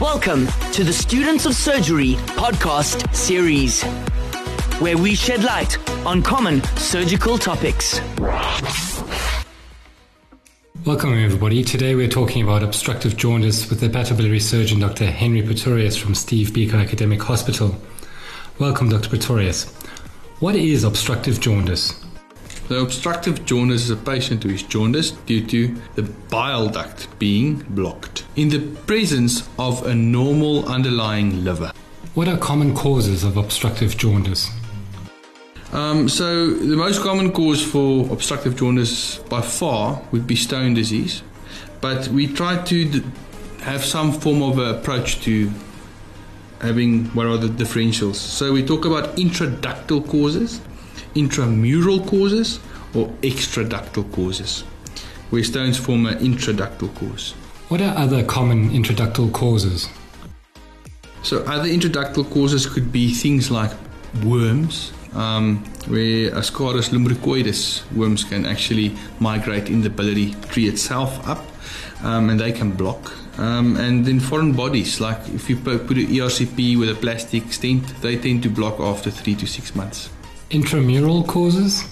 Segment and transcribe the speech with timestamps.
[0.00, 3.82] Welcome to the Students of Surgery podcast series,
[4.80, 8.00] where we shed light on common surgical topics.
[10.84, 11.62] Welcome, everybody.
[11.62, 15.06] Today we're talking about obstructive jaundice with the hepatobiliary surgeon Dr.
[15.06, 17.76] Henry Pretorius from Steve Biko Academic Hospital.
[18.58, 19.08] Welcome, Dr.
[19.08, 19.72] Pretorius.
[20.40, 22.02] What is obstructive jaundice?
[22.68, 27.56] So obstructive jaundice is a patient who is jaundiced due to the bile duct being
[27.70, 31.72] blocked in the presence of a normal underlying liver.
[32.14, 34.48] What are common causes of obstructive jaundice?
[35.72, 41.22] Um, so the most common cause for obstructive jaundice by far would be stone disease,
[41.80, 43.02] but we try to d-
[43.62, 45.50] have some form of approach to
[46.60, 48.16] having what are the differentials.
[48.16, 50.60] So we talk about intraductal causes,
[51.14, 52.60] intramural causes,
[52.94, 54.62] or extraductal causes,
[55.30, 57.32] where stones form an intraductal cause.
[57.68, 59.88] What are other common intraductal causes?
[61.22, 63.70] So other intraductal causes could be things like
[64.24, 71.44] worms, um, where Ascaris lumbricoides worms can actually migrate in the biliary tree itself up,
[72.02, 73.12] um, and they can block.
[73.38, 77.52] Um, and then foreign bodies, like if you put put an ERCP with a plastic
[77.52, 80.10] stent, they tend to block after three to six months.
[80.52, 81.84] Intramural causes?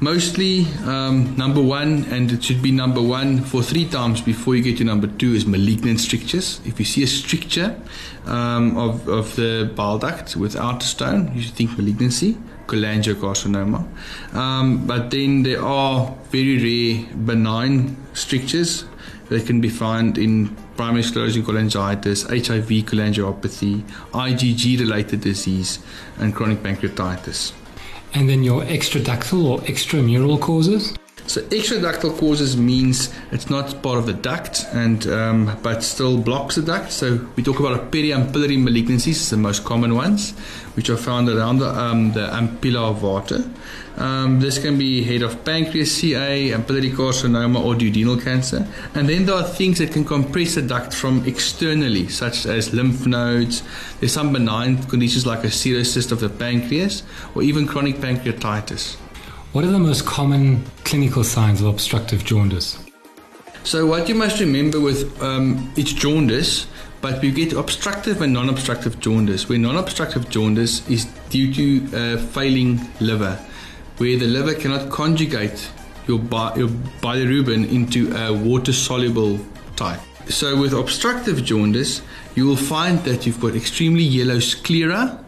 [0.00, 4.64] Mostly um, number one, and it should be number one for three times before you
[4.64, 6.60] get to number two, is malignant strictures.
[6.64, 7.80] If you see a stricture
[8.26, 13.86] um, of, of the bile duct without a stone, you should think malignancy, cholangiocarcinoma.
[14.34, 18.86] Um, but then there are very rare benign strictures
[19.28, 25.78] that can be found in primary sclerosing cholangitis, HIV cholangiopathy, IgG related disease,
[26.18, 27.52] and chronic pancreatitis.
[28.14, 30.94] And then your extraductal or extramural causes?
[31.26, 36.56] So extraductal causes means it's not part of the duct and um, but still blocks
[36.56, 36.92] the duct.
[36.92, 40.32] So we talk about periampullary malignancies, the most common ones,
[40.74, 43.04] which are found around the, um, the ampulla of.
[43.96, 48.66] Um, this can be head of pancreas, CA, ampullary carcinoma, or duodenal cancer.
[48.94, 53.06] And then there are things that can compress the duct from externally, such as lymph
[53.06, 53.62] nodes.
[54.00, 57.02] There's some benign conditions like a cirrhosis of the pancreas,
[57.34, 58.96] or even chronic pancreatitis.
[59.54, 62.76] What are the most common clinical signs of obstructive jaundice?
[63.62, 66.66] So what you must remember with um, it's jaundice,
[67.00, 69.48] but we get obstructive and non-obstructive jaundice.
[69.48, 73.38] Where non-obstructive jaundice is due to uh, failing liver,
[73.98, 75.70] where the liver cannot conjugate
[76.08, 76.68] your, bi- your
[77.00, 79.38] bilirubin into a water-soluble
[79.76, 80.00] type.
[80.28, 82.02] So with obstructive jaundice,
[82.34, 85.23] you will find that you've got extremely yellow sclera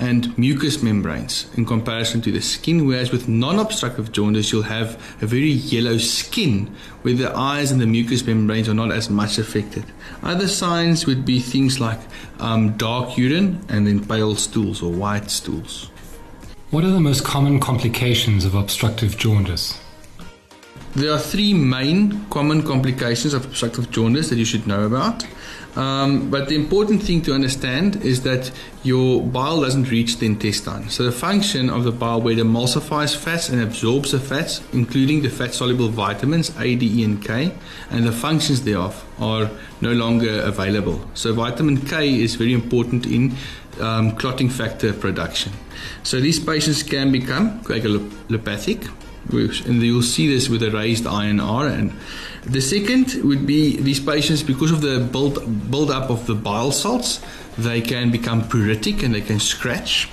[0.00, 4.94] and mucous membranes in comparison to the skin, whereas with non obstructive jaundice, you'll have
[5.20, 9.38] a very yellow skin where the eyes and the mucous membranes are not as much
[9.38, 9.84] affected.
[10.22, 12.00] Other signs would be things like
[12.38, 15.90] um, dark urine and then pale stools or white stools.
[16.70, 19.78] What are the most common complications of obstructive jaundice?
[20.96, 25.24] There are three main common complications of obstructive jaundice that you should know about.
[25.76, 28.50] Um, but the important thing to understand is that
[28.82, 30.88] your bile doesn't reach the intestine.
[30.88, 35.22] So the function of the bile where it emulsifies fats and absorbs the fats, including
[35.22, 37.52] the fat soluble vitamins A, D, E, and K,
[37.90, 39.48] and the functions thereof are
[39.80, 41.00] no longer available.
[41.14, 43.36] So vitamin K is very important in
[43.80, 45.52] um, clotting factor production.
[46.02, 48.90] So these patients can become coagulopathic,
[49.28, 51.70] and you'll see this with a raised INR.
[51.70, 51.92] And
[52.44, 56.72] the second would be these patients, because of the build build up of the bile
[56.72, 57.20] salts,
[57.58, 60.08] they can become pruritic and they can scratch.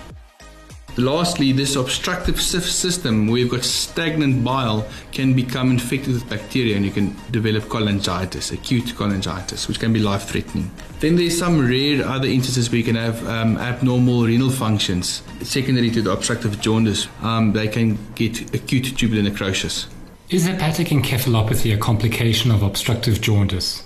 [0.97, 6.83] Lastly, this obstructive system where you've got stagnant bile can become infected with bacteria and
[6.83, 10.71] you can develop cholangitis, acute cholangitis, which can be life threatening.
[10.99, 15.91] Then there's some rare other instances where you can have um, abnormal renal functions secondary
[15.91, 17.07] to the obstructive jaundice.
[17.21, 19.87] Um, they can get acute tubular necrosis.
[20.29, 23.83] Is hepatic encephalopathy a complication of obstructive jaundice?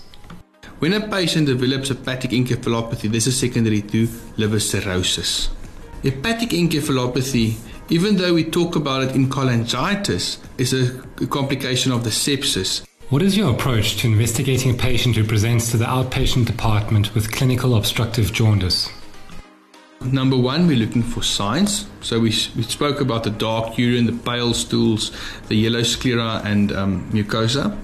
[0.80, 5.50] When a patient develops hepatic encephalopathy, this is secondary to liver cirrhosis.
[6.04, 7.58] Hepatic encephalopathy,
[7.90, 12.84] even though we talk about it in cholangitis, is a complication of the sepsis.
[13.10, 17.32] What is your approach to investigating a patient who presents to the outpatient department with
[17.32, 18.90] clinical obstructive jaundice?
[20.02, 21.86] Number one, we're looking for signs.
[22.02, 25.12] So we, we spoke about the dark urine, the pale stools,
[25.50, 27.78] the yellow sclera, and um, mucosa.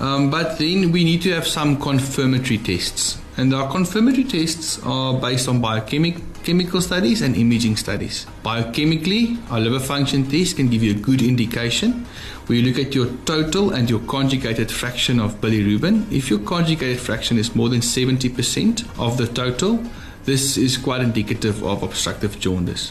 [0.00, 3.18] Um, but then we need to have some confirmatory tests.
[3.36, 8.26] And our confirmatory tests are based on biochemic chemical studies and imaging studies.
[8.44, 12.06] Biochemically, our liver function test can give you a good indication
[12.52, 16.10] you look at your total and your conjugated fraction of bilirubin.
[16.12, 19.82] If your conjugated fraction is more than 70% of the total,
[20.24, 22.90] this is quite indicative of obstructive jaundice.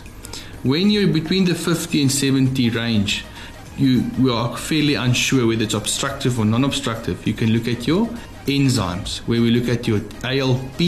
[0.63, 3.25] When you're between the 50 and 70 range,
[3.77, 7.25] you we are fairly unsure whether it's obstructive or non-obstructive.
[7.27, 8.09] You can look at your
[8.45, 10.79] enzymes, where we look at your ALP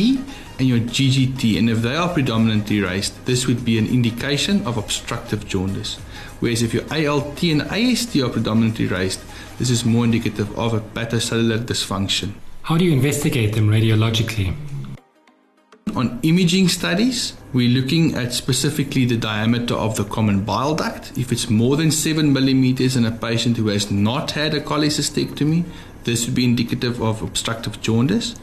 [0.57, 4.78] and your GGT, and if they are predominantly raised, this would be an indication of
[4.78, 5.96] obstructive jaundice.
[6.40, 9.22] Whereas if your ALT and AST are predominantly raised,
[9.57, 12.34] this is more indicative of a hepatocellular dysfunction.
[12.63, 14.56] How do you investigate them radiologically?
[15.95, 21.18] On imaging studies, we're looking at specifically the diameter of the common bile duct.
[21.18, 25.63] If it's more than 7 millimeters in a patient who has not had a cholecystectomy,
[26.03, 28.36] this would be indicative of obstructive jaundice.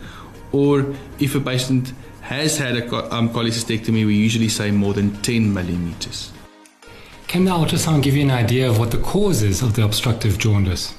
[0.52, 5.52] Or if a patient has had a um, cholecystectomy, we usually say more than 10
[5.52, 6.32] millimeters.
[7.26, 10.38] Can the ultrasound give you an idea of what the cause is of the obstructive
[10.38, 10.94] jaundice?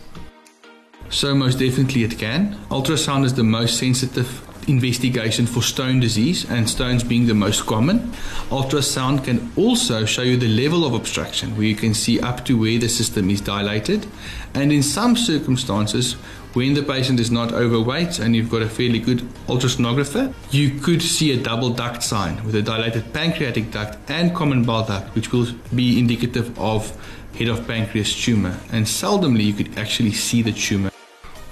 [1.09, 2.55] So, most definitely it can.
[2.69, 7.99] Ultrasound is the most sensitive investigation for stone disease, and stones being the most common.
[8.49, 12.57] Ultrasound can also show you the level of obstruction, where you can see up to
[12.57, 14.05] where the system is dilated.
[14.53, 16.15] And in some circumstances,
[16.53, 21.01] when the patient is not overweight and you've got a fairly good ultrasonographer, you could
[21.01, 25.31] see a double duct sign with a dilated pancreatic duct and common bile duct, which
[25.31, 26.95] will be indicative of
[27.37, 28.55] head of pancreas tumor.
[28.71, 30.92] And seldomly you could actually see the tumor.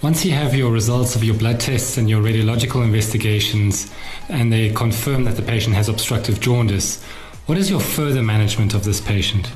[0.01, 3.93] Once you have your results of your blood tests and your radiological investigations,
[4.29, 7.03] and they confirm that the patient has obstructive jaundice,
[7.45, 9.51] what is your further management of this patient?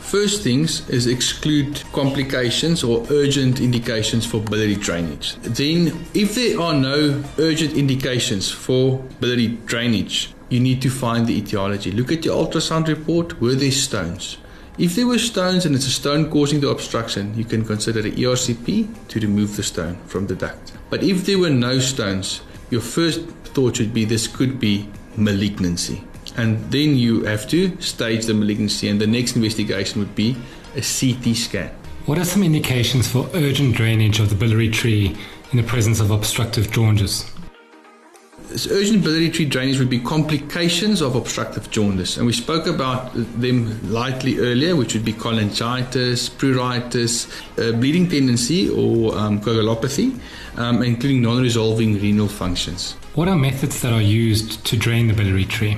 [0.00, 5.36] First things is exclude complications or urgent indications for biliary drainage.
[5.36, 11.38] Then, if there are no urgent indications for biliary drainage, you need to find the
[11.38, 11.92] etiology.
[11.92, 13.40] Look at your ultrasound report.
[13.40, 14.38] Were there stones?
[14.78, 18.12] If there were stones and it's a stone causing the obstruction, you can consider an
[18.12, 20.72] ERCP to remove the stone from the duct.
[20.88, 22.40] But if there were no stones,
[22.70, 23.20] your first
[23.52, 26.02] thought should be this could be malignancy.
[26.38, 30.36] And then you have to stage the malignancy, and the next investigation would be
[30.74, 31.70] a CT scan.
[32.06, 35.14] What are some indications for urgent drainage of the biliary tree
[35.50, 37.30] in the presence of obstructive jaundice?
[38.70, 42.16] Urgent biliary tree drainage would be complications of obstructive jaundice.
[42.16, 47.28] And we spoke about them lightly earlier, which would be cholangitis, pruritus,
[47.58, 50.18] uh, bleeding tendency, or um, coagulopathy,
[50.56, 52.92] um, including non resolving renal functions.
[53.14, 55.76] What are methods that are used to drain the biliary tree?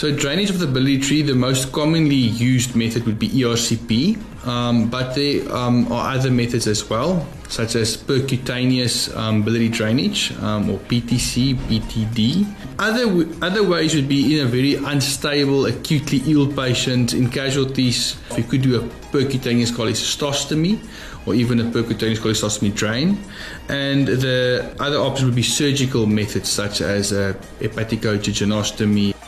[0.00, 4.16] So, drainage of the biliary tree, the most commonly used method would be ERCP,
[4.46, 10.32] um, but there um, are other methods as well, such as percutaneous um, biliary drainage
[10.40, 12.46] um, or PTC, PTD.
[12.78, 18.44] Other, other ways would be in a very unstable, acutely ill patient, in casualties, you
[18.44, 18.82] could do a
[19.12, 20.80] percutaneous cholecystostomy
[21.26, 23.22] or even a percutaneous cholecystostomy drain.
[23.68, 29.19] And the other option would be surgical methods such as a hepaticojejunostomy